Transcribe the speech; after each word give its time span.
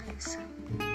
Alexa. 0.00 0.89